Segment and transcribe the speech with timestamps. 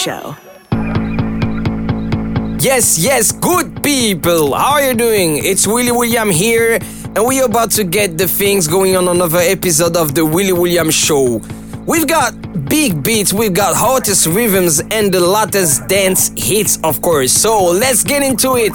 [0.00, 0.34] Show.
[2.58, 4.54] Yes, yes, good people.
[4.54, 5.44] How are you doing?
[5.44, 6.78] It's Willy William here,
[7.14, 10.90] and we're about to get the things going on another episode of the Willy William
[10.90, 11.42] Show.
[11.86, 12.32] We've got
[12.66, 17.32] big beats, we've got hottest rhythms, and the latest dance hits, of course.
[17.32, 18.72] So let's get into it.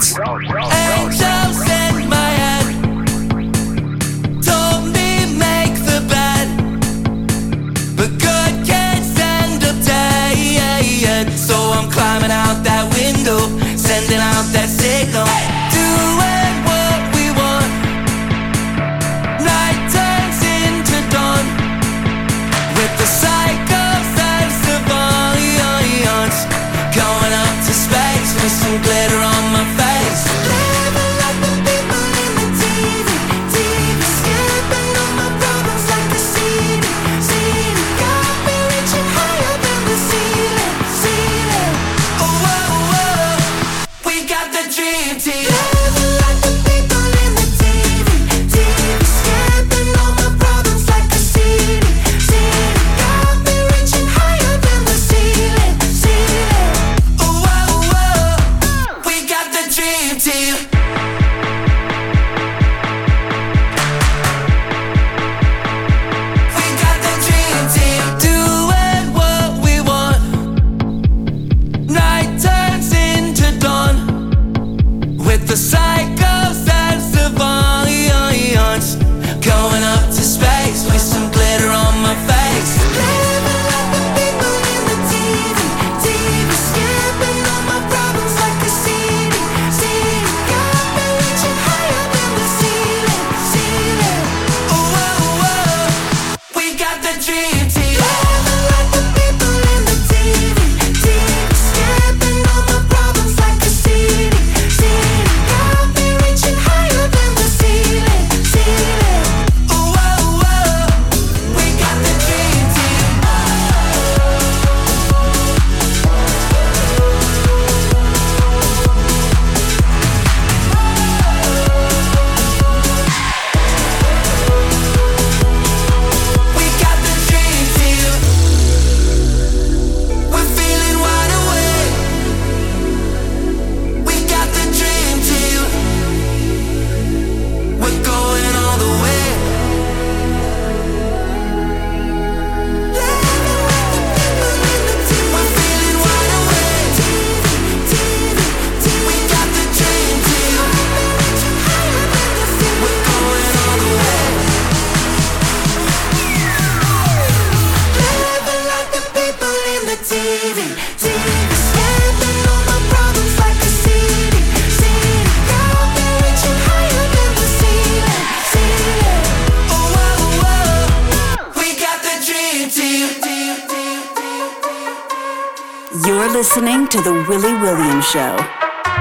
[176.36, 178.36] Listening to the Willy Williams Show.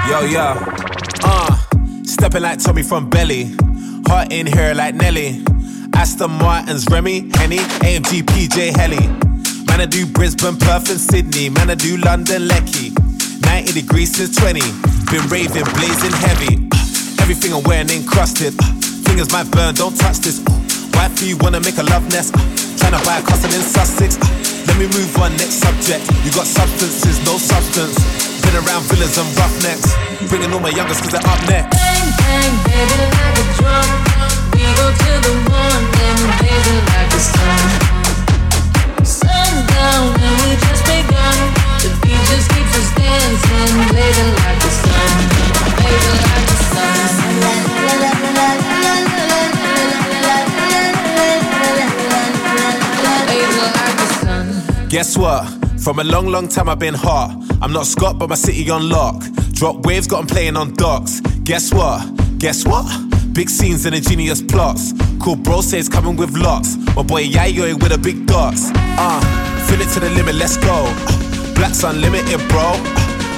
[0.08, 0.56] Yo, yo.
[1.22, 1.54] Uh,
[2.06, 3.54] stepping like Tommy from Belly.
[4.08, 5.44] Hot in here like Nelly.
[5.94, 9.06] Aston Martin's Remy, Henny, AMG, PJ Helly.
[9.68, 11.50] Man, I do Brisbane, Perth, and Sydney.
[11.50, 12.94] Man, I do London, Lecky.
[13.42, 14.62] 90 degrees since 20.
[15.12, 16.70] Been raving, blazing heavy.
[16.72, 18.56] Uh, everything I'm wearing encrusted.
[18.58, 18.64] Uh,
[19.04, 20.40] fingers might burn, don't touch this.
[20.40, 20.56] Uh,
[20.94, 22.34] Wifey, you wanna make a love nest.
[22.80, 24.45] Tryna buy a castle in Sussex.
[24.68, 26.04] Let me move on, next subject.
[26.26, 27.96] You got substances, no substance.
[28.42, 29.94] Been around villas and roughnecks.
[30.30, 31.76] Bringing all my youngest cause they're up next.
[31.78, 33.90] Bang, bang, baby, like a drum.
[34.54, 37.62] We go till the morning, blazing like the sun.
[39.06, 41.38] Sundown, and we just begun.
[41.84, 45.12] The beat just keeps us dancing, blazing like the sun,
[45.78, 47.00] blazing like the sun.
[47.42, 48.85] Blazing
[54.96, 55.44] Guess what?
[55.84, 57.36] From a long, long time I've been hot.
[57.62, 59.22] I'm not Scott, but my city on lock.
[59.52, 61.20] Drop waves, got got 'em playing on docks.
[61.44, 62.00] Guess what?
[62.40, 62.88] Guess what?
[63.34, 64.94] Big scenes and ingenious plots.
[65.20, 66.78] Cool bro says coming with lots.
[66.96, 68.72] My boy Yayo with a big dots.
[68.74, 69.20] Uh,
[69.68, 70.88] fill it to the limit, let's go.
[71.56, 72.80] Black's unlimited, bro.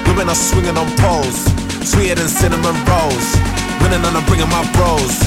[0.06, 1.40] Women are swinging on poles.
[1.90, 3.28] Sweeter than cinnamon rolls.
[3.82, 5.18] Winning and I'm bringing my bros.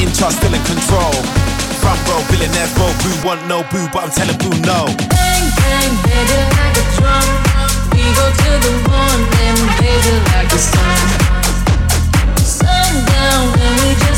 [0.00, 1.12] In charge, still in control.
[1.84, 2.88] Front row, billionaires, bro.
[3.04, 4.88] Boo want no boo, but I'm telling boo no.
[5.64, 7.26] Bang, bang, baby, like a drum.
[7.96, 10.98] We go till the morning, baby, like the sun.
[12.44, 14.13] Sundown, and we just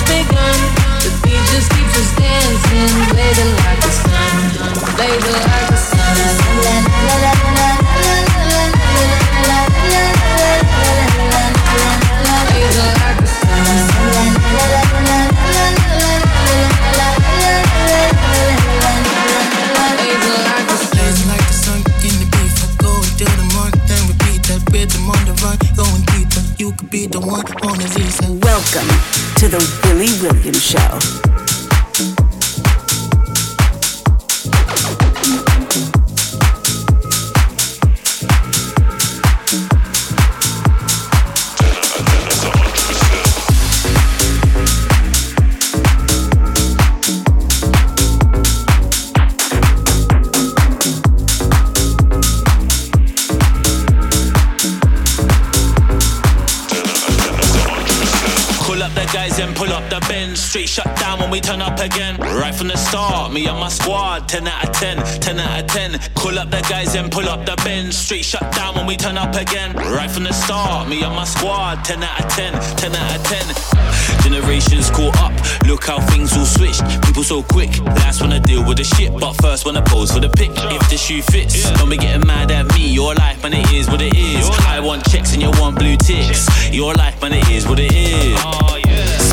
[63.37, 66.01] me and my squad, 10 out of 10, 10 out of 10.
[66.15, 67.95] Pull up the guys and pull up the Benz.
[67.95, 69.77] Street shut down when we turn up again.
[69.77, 73.23] Right from the start, me and my squad, 10 out of 10, 10 out of
[73.25, 74.23] 10.
[74.23, 75.35] Generations caught up,
[75.67, 76.83] look how things all switched.
[77.05, 80.31] People so quick, last wanna deal with the shit, but first wanna pose for the
[80.31, 80.53] pic.
[80.73, 82.89] If the shoe fits, don't be getting mad at me.
[82.89, 84.49] Your life, man, it is what it is.
[84.67, 86.49] I want checks and you want blue ticks.
[86.73, 88.41] Your life, man, it is what it is.
[88.43, 88.79] Oh,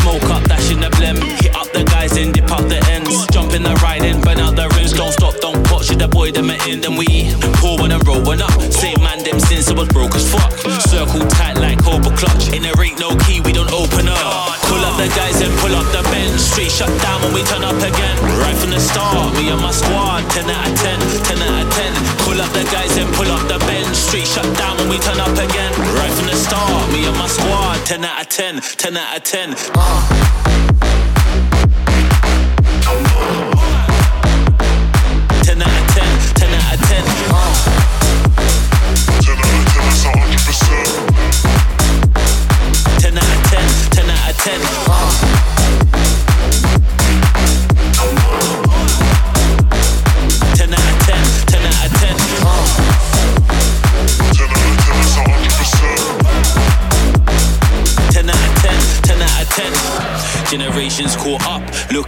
[0.01, 1.42] Smoke up, dash in the blem.
[1.73, 3.25] The guys and dip out the ends.
[3.27, 4.93] Jump in the ride and burn out the rims.
[4.93, 5.99] Don't stop, don't it.
[5.99, 8.53] The boy them are in, then we pour when I'm rolling up.
[8.71, 10.53] Same man them since I was broke as fuck.
[10.87, 12.53] Circle tight like Cobra clutch.
[12.53, 14.21] In there ain't no key, we don't open up.
[14.69, 16.39] Pull up the guys and pull up the bench.
[16.39, 18.15] Street shut down when we turn up again.
[18.39, 20.23] Right from the start, me and my squad.
[20.29, 21.93] 10 out of 10, 10 out of 10.
[22.25, 23.95] Pull up the guys and pull up the bench.
[23.95, 25.71] Street shut down when we turn up again.
[25.97, 27.81] Right from the start, me and my squad.
[27.85, 29.55] 10 out of 10, 10 out of 10.
[29.55, 30.92] 10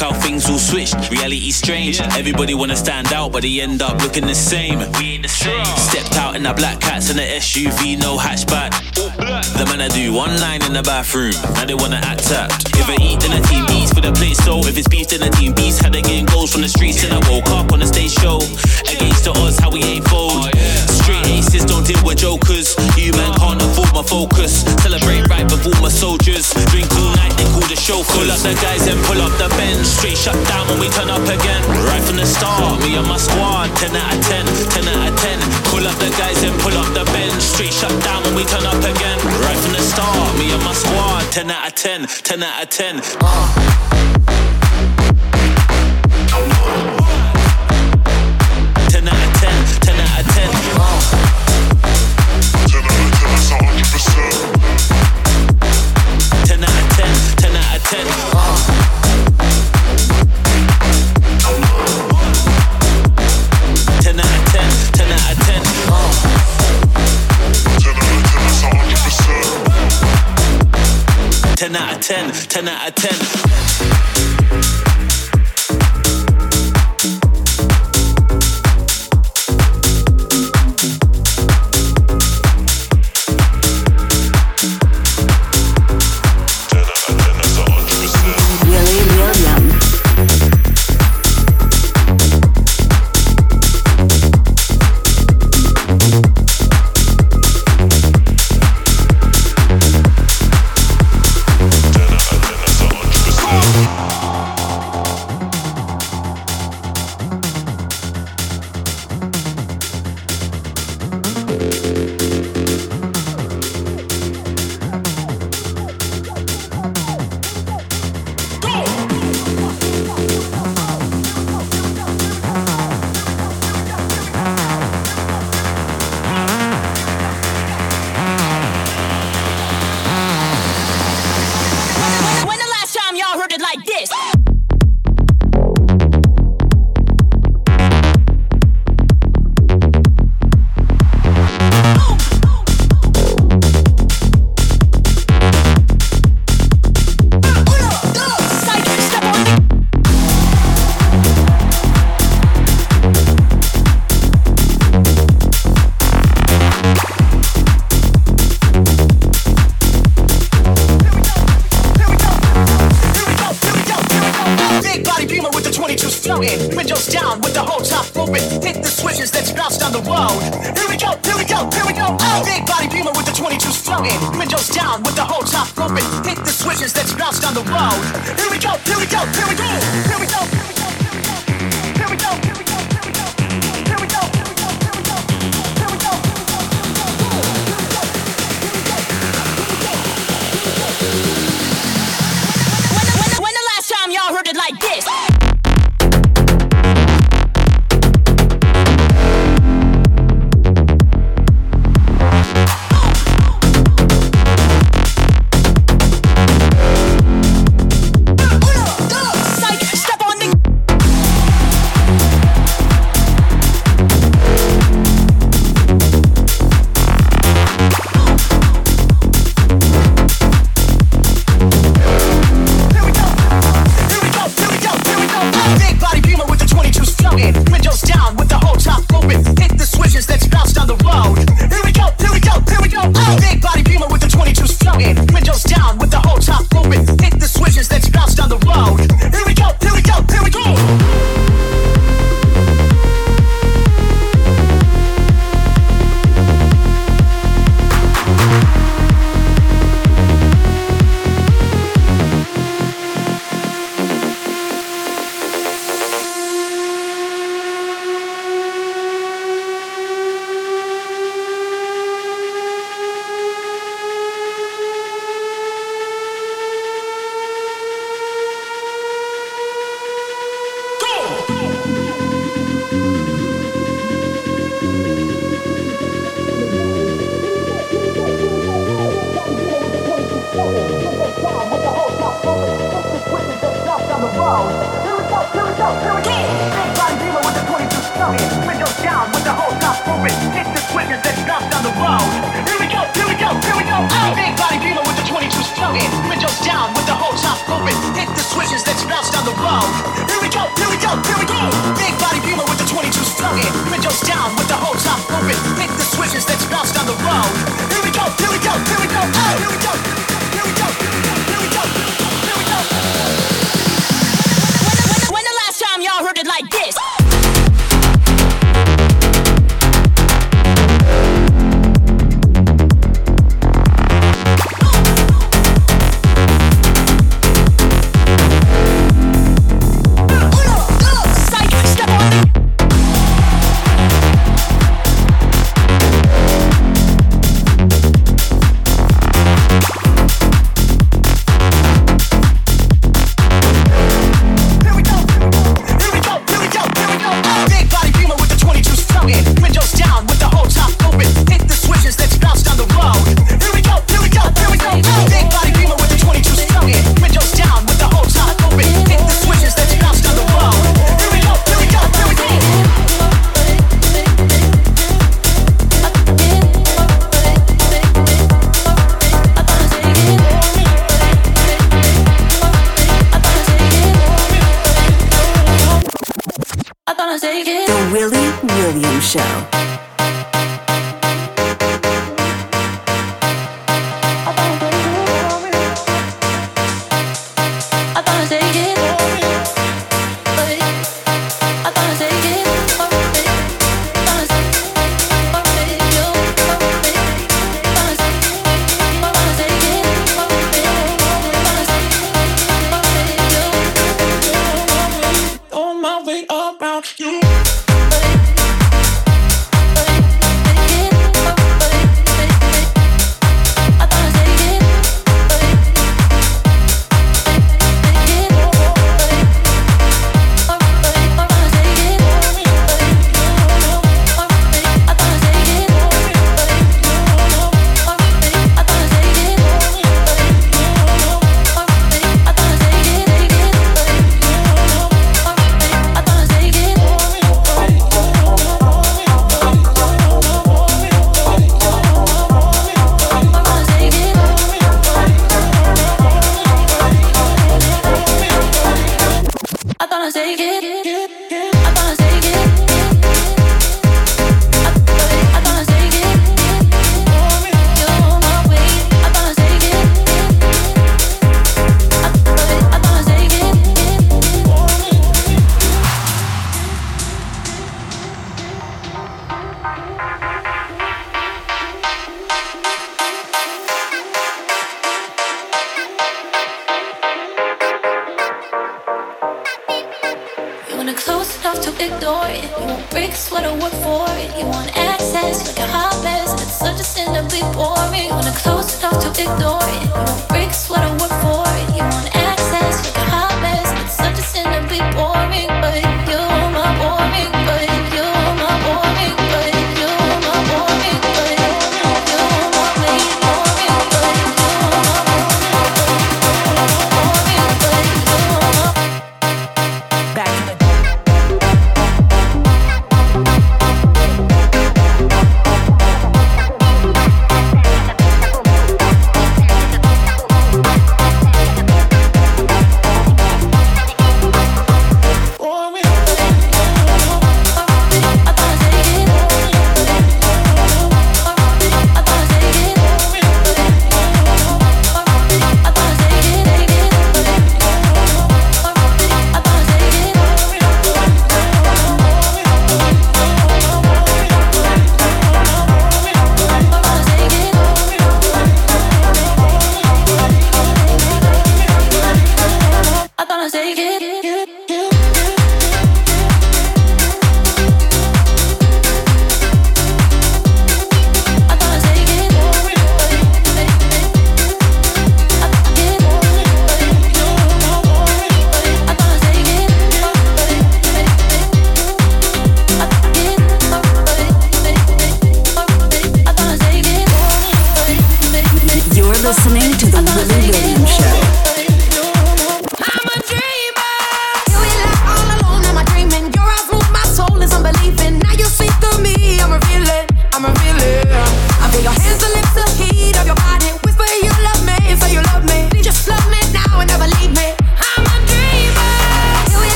[0.00, 1.10] how things all switched.
[1.10, 2.00] Reality's strange.
[2.00, 4.78] Everybody wanna stand out, but they end up looking the same.
[4.98, 5.64] We ain't the same.
[5.76, 8.70] Stepped out in the black cats and the SUV, no hatchback.
[8.94, 12.70] The man I do one line in the bathroom, now they wanna act tapped.
[12.74, 15.20] If I eat, then the team eats for the plate, so if it's beef, then
[15.20, 15.78] the team beats.
[15.78, 18.38] Had to getting goals from the streets, and I woke up on the stage show.
[18.88, 20.32] Against the odds, how we ain't fold.
[20.32, 22.78] Oh, Straight aces don't deal with jokers.
[22.94, 24.62] You man can't afford my focus.
[24.78, 26.54] Celebrate right before my soldiers.
[26.70, 28.06] Drink all night, they call the show.
[28.14, 29.82] Pull up the guys and pull up the bench.
[29.82, 31.66] Straight shut down when we turn up again.
[31.90, 33.74] Right from the start, me and my squad.
[33.82, 35.38] 10 out of 10, 10 out of 10.
[35.74, 37.42] Pull up the guys and pull up the bench.
[37.42, 39.18] Straight shut down when we turn up again.
[39.42, 41.26] Right from the start, me and my squad.
[41.34, 43.02] 10 out of 10, 10 out of 10.
[43.02, 44.69] Ten
[71.60, 74.29] 10 out of 10, 10 out of 10.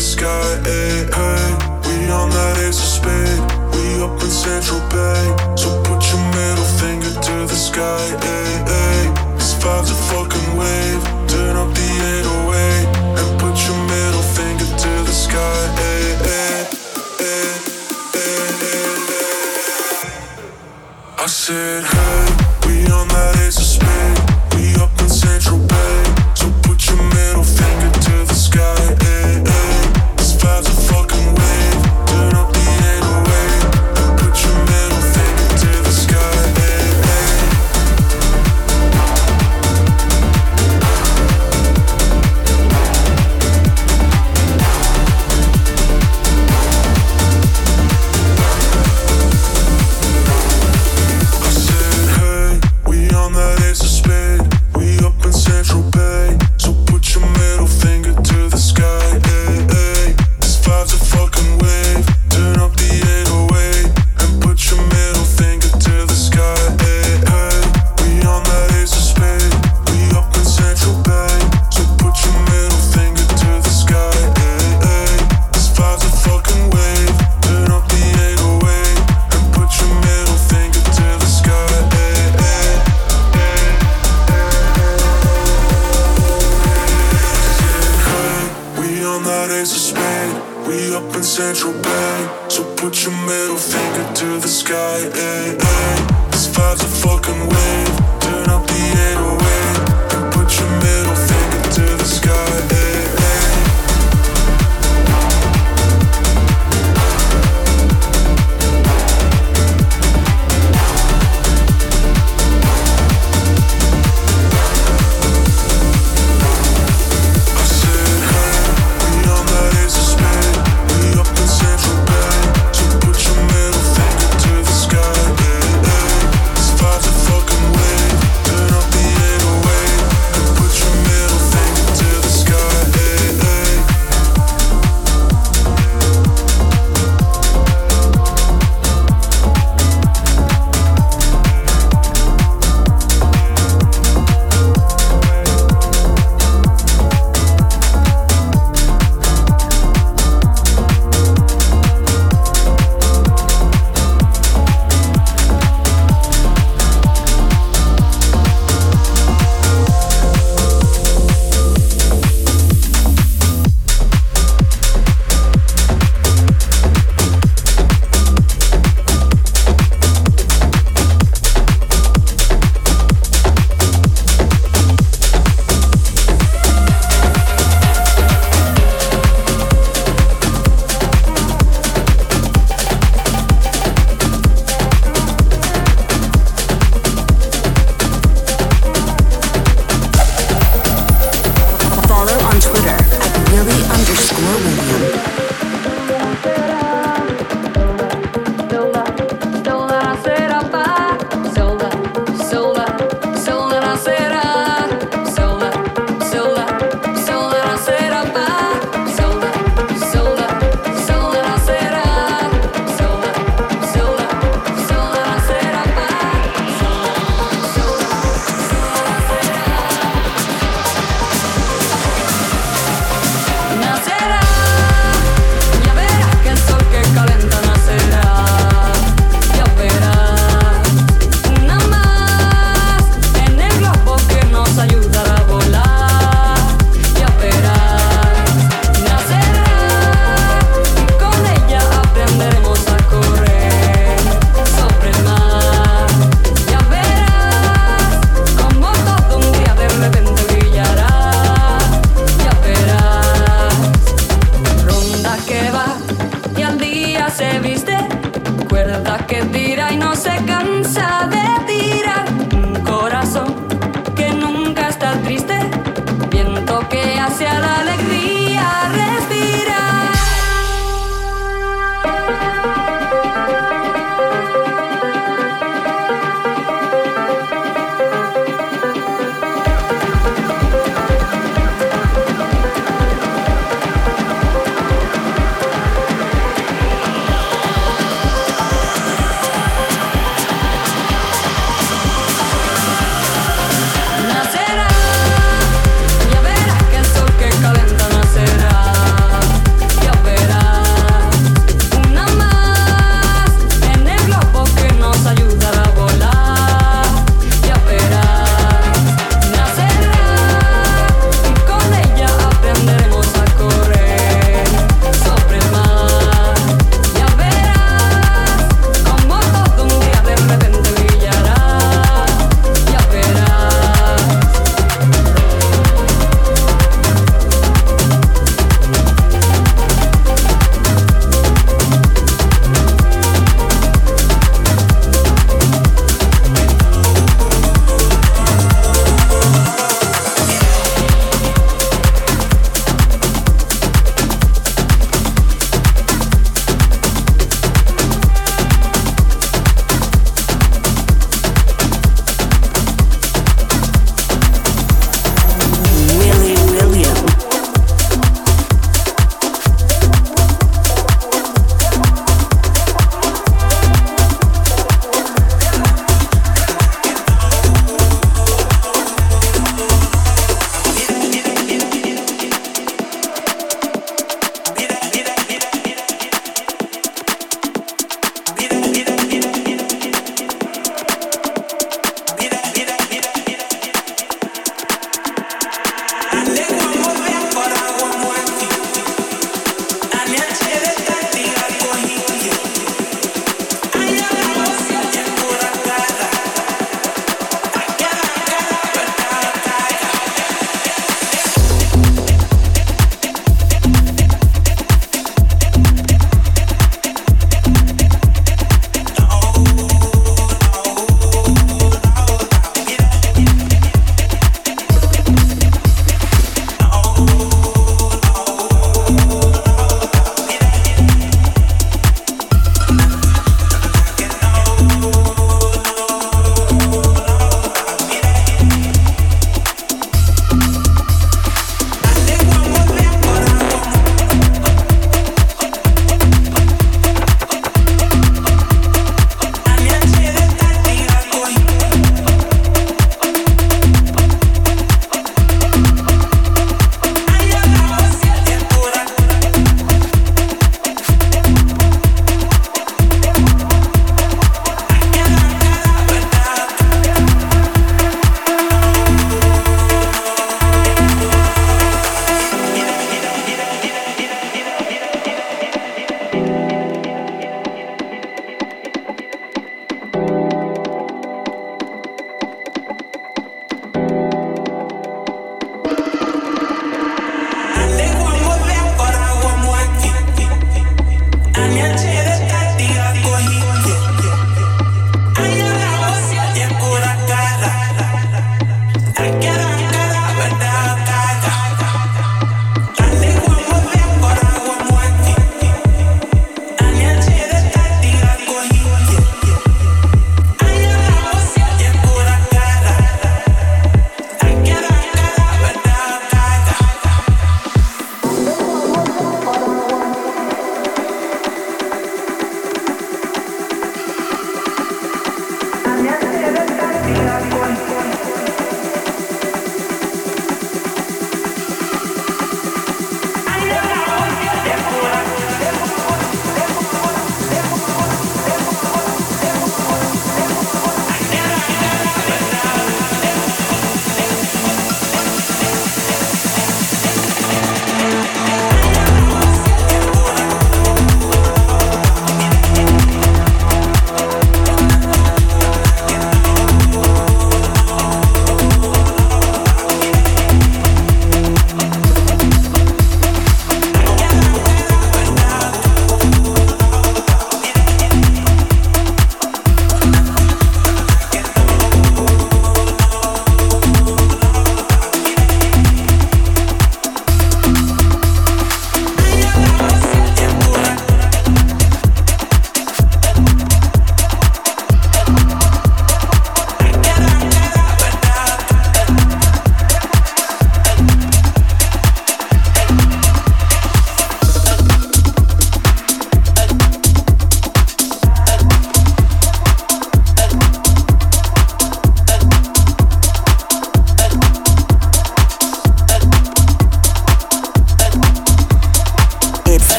[0.00, 0.56] the sky.
[0.64, 1.48] Hey, hey.
[1.84, 3.42] We on that ace of spade.
[3.72, 5.24] We up in Central Bay.
[5.60, 8.00] So put your middle finger to the sky.
[8.24, 9.00] Hey, hey.
[9.36, 11.02] This vibe's a fucking wave.
[11.28, 12.88] Turn up the 808
[13.20, 15.60] and put your middle finger to the sky.
[15.80, 16.58] Hey, hey.
[17.20, 17.52] hey,
[18.16, 18.96] hey, hey
[21.18, 21.99] I said,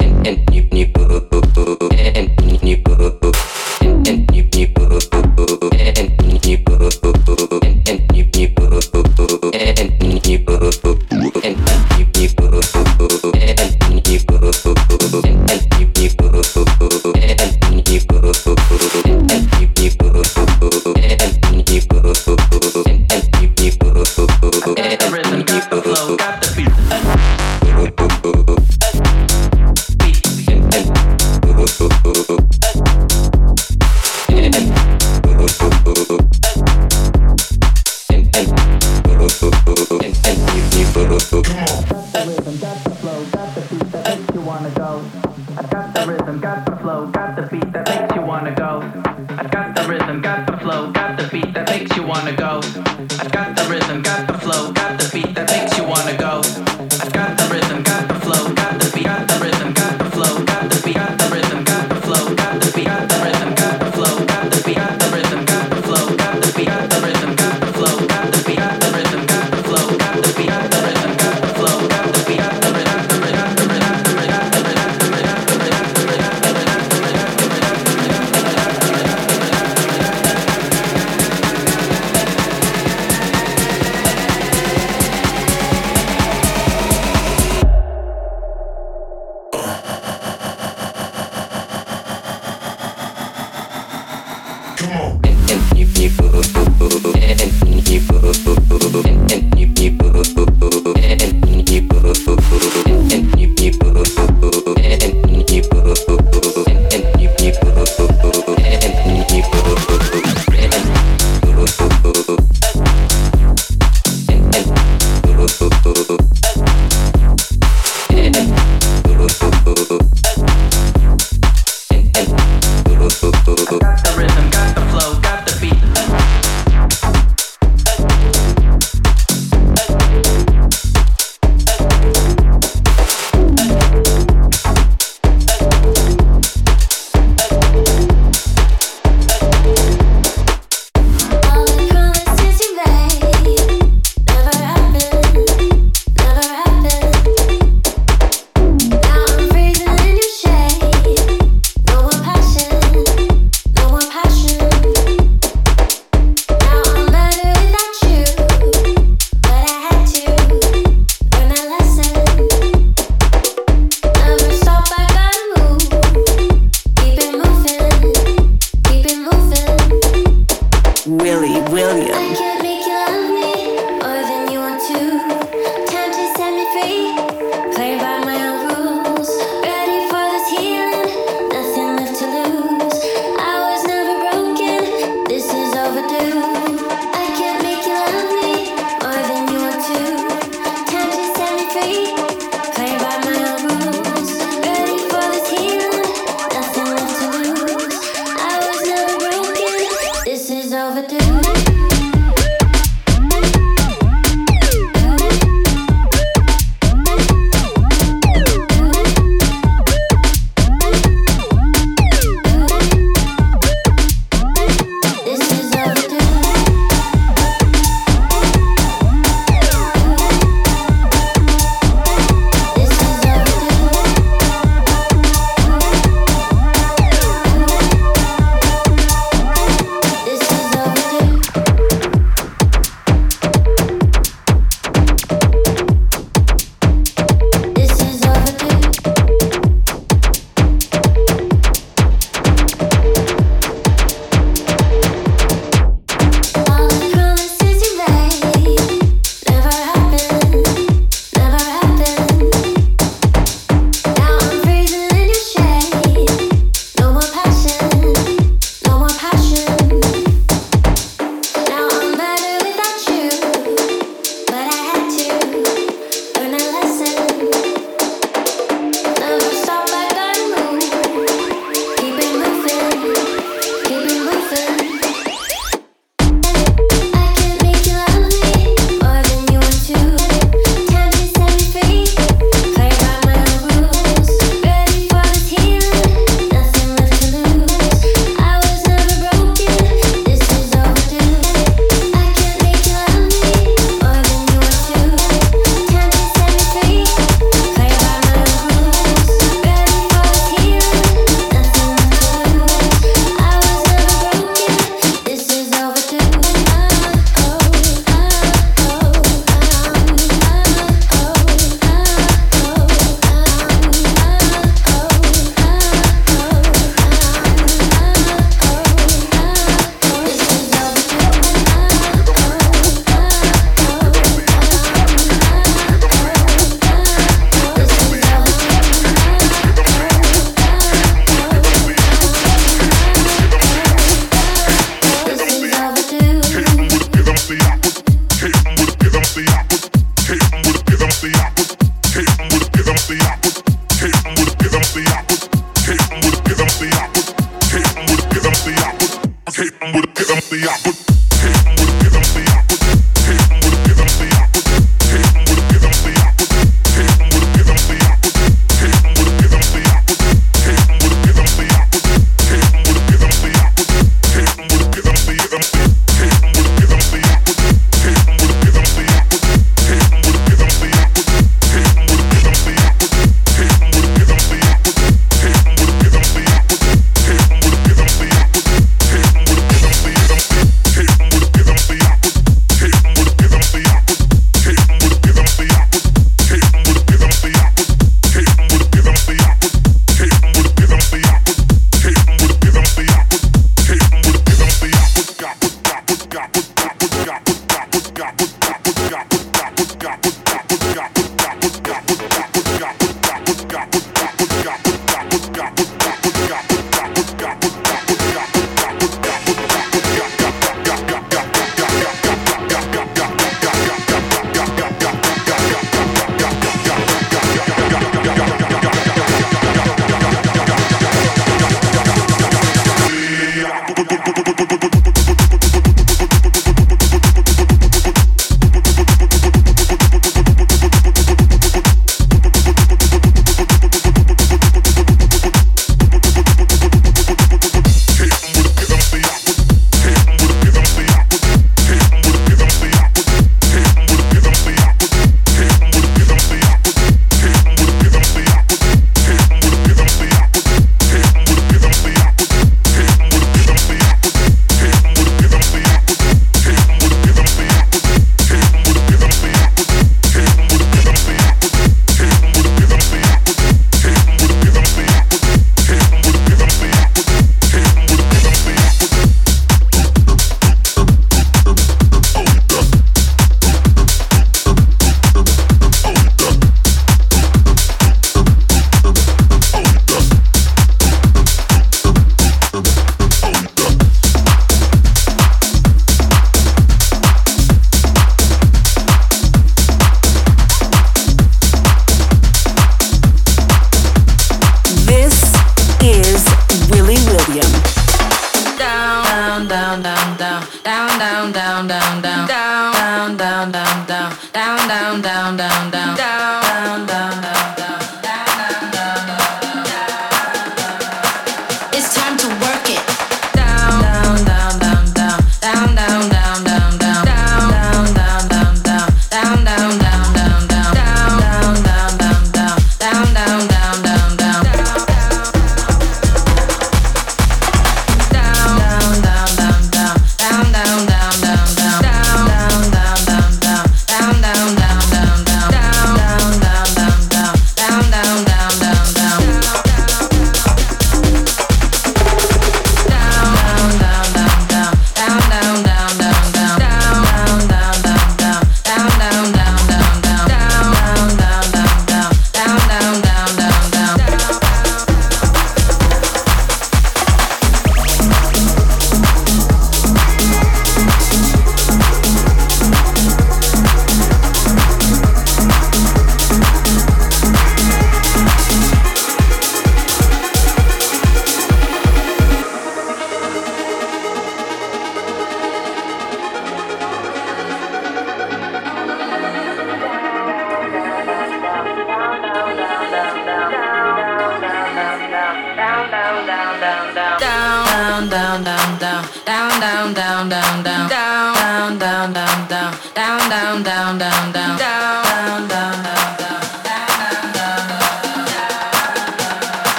[0.00, 0.47] and, and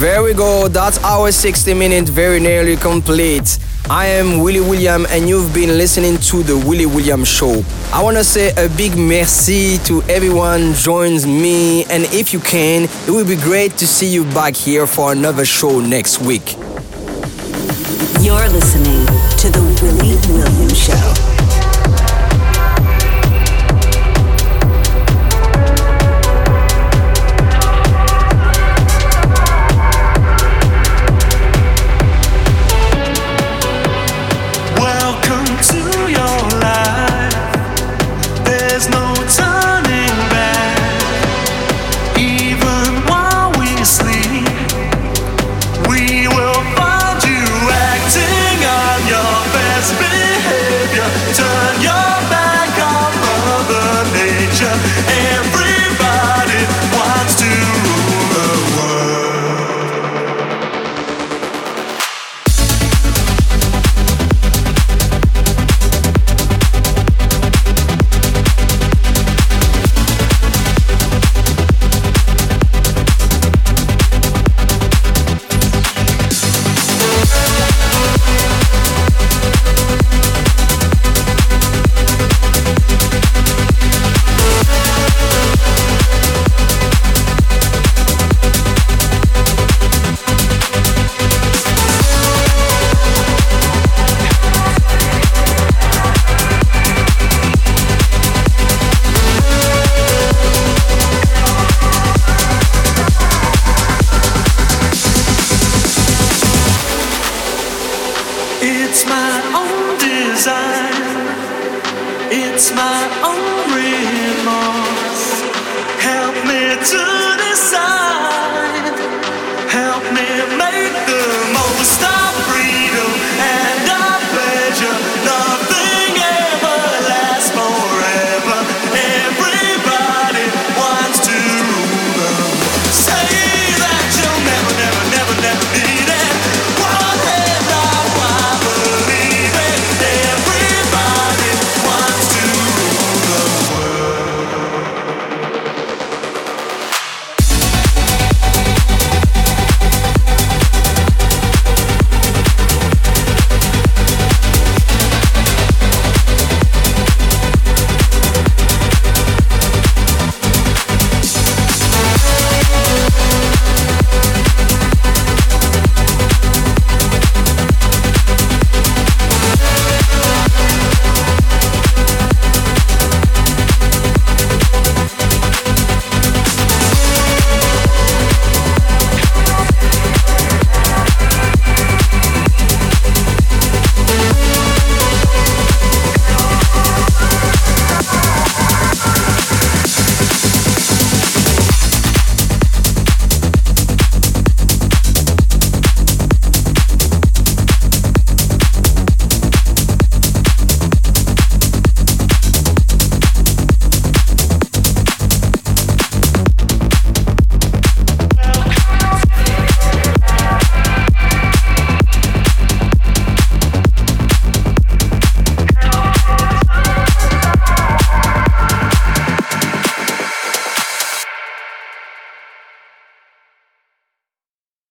[0.00, 3.58] There we go, that's our 60 minutes very nearly complete.
[3.90, 7.62] I am Willy William and you've been listening to the Willy William Show.
[7.92, 12.84] I want to say a big merci to everyone joins me and if you can,
[12.84, 16.56] it would be great to see you back here for another show next week.
[18.24, 18.89] You're listening